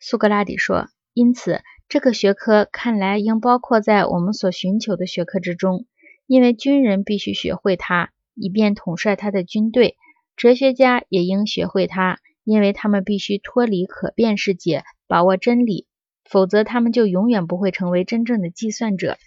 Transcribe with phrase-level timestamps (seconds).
[0.00, 5.86] 苏格拉底说：“因此，这个学科看来应包括在我们所寻求的学科之中，
[6.26, 9.96] 因为军人必须学会它，以便统帅他的军队；
[10.36, 15.88] 哲学家也应学会它，因为他们必须脱离可变世界，把握真理，
[16.24, 19.18] 否则他们就永远不会成为真正的计算者。”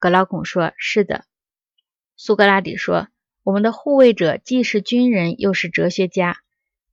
[0.00, 1.26] 格劳孔说：“是的。”
[2.16, 3.08] 苏格拉底说
[3.44, 6.38] ：“我们的护卫者既是军人，又是哲学家。”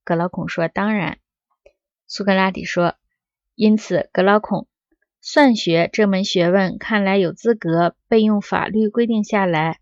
[0.04, 1.20] 格劳孔说：“当然。”
[2.10, 2.96] 苏格拉底说
[3.54, 4.68] ：“因此，格劳孔，
[5.22, 9.80] 算学这门学问看来有资格被用法律规定下来。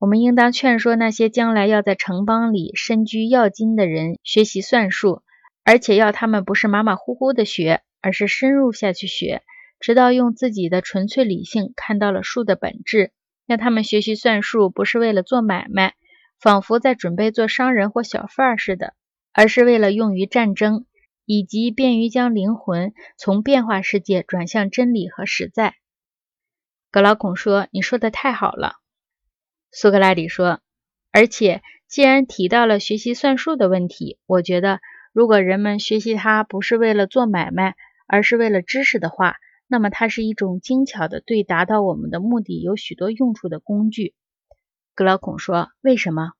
[0.00, 5.22] 我们应当劝说那些将来要在城邦里身居要津的人学习算术，
[5.64, 9.42] 而且要他们不是马马虎虎的学，而是深入下去学，
[9.78, 13.12] 直到用自己的纯粹理性看到了数的本质。”
[13.46, 15.94] 让他们学习算术，不是为了做买卖，
[16.40, 18.94] 仿佛在准备做商人或小贩似的，
[19.32, 20.84] 而是为了用于战争，
[21.32, 25.76] 以及便于将灵魂从变化世界转向真理和实在。
[26.90, 28.78] 格劳孔说：“你说的太好了。”
[29.70, 30.60] 苏格拉底说
[31.12, 34.80] ：“而且，既然提到了学习算术的问题，我觉得，
[35.12, 37.76] 如果人们学习它不是为了做买卖，
[38.08, 39.36] 而是为了知识的话，
[39.68, 44.14] 那么它是一种精巧的，对达到我们的目的有许多用处的工具。
[44.96, 46.32] 格劳孔说：“为什么？”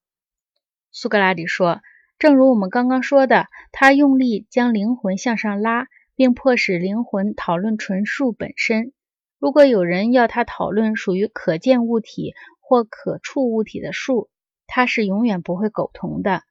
[0.90, 1.80] 苏格拉底说
[2.20, 8.92] ：“正如我们刚刚说的，他用力将灵魂向上拉，并迫使灵魂讨论纯数本身。
[9.38, 14.28] 如果有人要他讨论属于可见物体或可触物体的数，
[14.66, 16.42] 他是永远不会苟同的，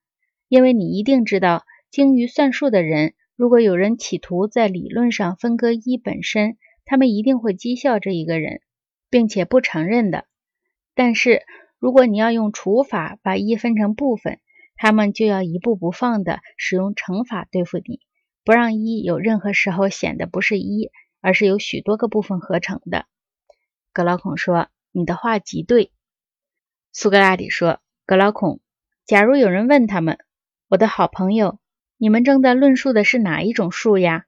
[0.48, 8.61] 因为你一定知道，精于算术的人，如果有人企图在理论上分割一本身，他们一定会讥笑这一个人，
[9.11, 10.26] 并且不承认的。
[10.95, 11.44] 但是，
[11.78, 14.39] 如果你要用除法把一分成部分，
[14.81, 17.99] 他们就要一步不放的使用乘法对付你，
[18.45, 23.05] 不让一有任何时候显得不是一，而是由许多个部分合成的。
[23.91, 25.91] 格老孔说：“你的话极对。”
[26.94, 28.61] 苏格拉底说：“格老孔，
[29.05, 30.17] 假如有人问他们，
[30.70, 31.59] 我的好朋友，
[31.98, 34.27] 你们正在论述的是哪一种数呀？”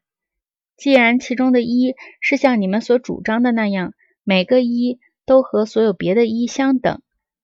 [0.75, 3.93] 既然其中的一是像你们所主张的那样，
[4.25, 7.01] 每个一都和所有别的一相等，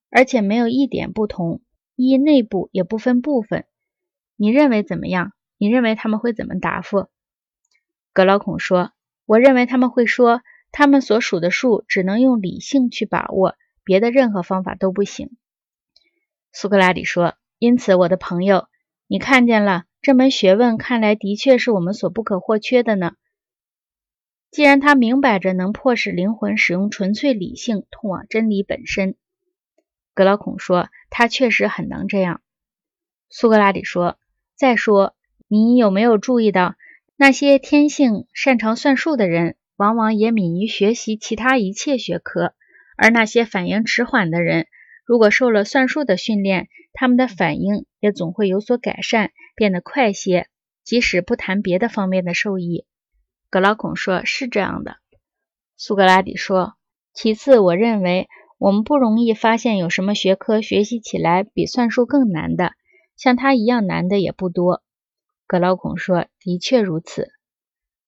[0.09, 1.61] 而且没有一点不同，
[2.05, 3.65] 一内部也不分部分，
[4.35, 5.33] 你认为怎么样？
[5.57, 7.07] 你认为他们会怎么答复？
[8.13, 8.91] 格劳孔说
[9.25, 10.41] ：“我认为他们会说，
[10.71, 15.35] 他们所数的数只能用理性去把握，别的任何方法都不行。”
[16.53, 18.67] 苏格拉底说：“因此，我的朋友，
[19.07, 23.13] 你看见了，这门学问看来的确是我们所不可或缺的呢。”
[24.51, 29.15] 既然他明摆着能迫使灵魂使用纯粹理性通往真理本身，
[30.17, 32.41] 格劳孔说他确实很能这样。
[33.29, 34.17] 苏格拉底说
[34.57, 35.15] ：“再说，
[35.47, 36.73] 你有没有注意到，
[37.15, 42.55] 那些天性擅长算术的人，往往也敏于学习其他一切学科；
[42.97, 44.65] 而那些反应迟缓的人，
[45.05, 50.47] 如果受了算术的训练，他们的反应也总会有所改善，变得快些，
[50.83, 52.87] 即使不谈别的方面的受益。”
[53.51, 54.97] 格劳孔说：“是这样的。”
[55.77, 56.73] 苏格拉底说
[57.13, 58.27] ：“其次，我认为
[58.57, 62.73] 我们不容易发现有什么学科学习起来比算术更难的，
[63.15, 64.81] 像它一样难的也不多。”
[65.47, 67.29] 格劳孔说：“的确如此。”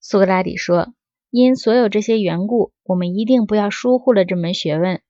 [0.01, 0.93] 苏格拉底说
[1.29, 5.01] ：“因所有这些缘故，我们一定不要疏忽了这门学问，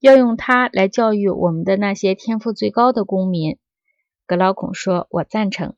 [0.00, 3.58] 要用它来教育我们的那些天赋最高的公民。”
[4.26, 5.74] 格劳孔说：“我赞成。”